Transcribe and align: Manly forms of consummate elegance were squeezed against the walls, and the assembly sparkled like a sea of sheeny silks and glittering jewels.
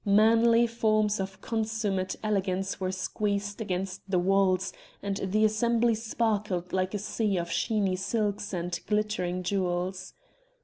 Manly 0.03 0.65
forms 0.65 1.19
of 1.19 1.41
consummate 1.41 2.15
elegance 2.23 2.79
were 2.79 2.91
squeezed 2.91 3.61
against 3.61 4.01
the 4.09 4.17
walls, 4.17 4.73
and 5.03 5.17
the 5.17 5.45
assembly 5.45 5.93
sparkled 5.93 6.73
like 6.73 6.95
a 6.95 6.97
sea 6.97 7.37
of 7.37 7.51
sheeny 7.51 7.95
silks 7.95 8.51
and 8.51 8.79
glittering 8.87 9.43
jewels. 9.43 10.15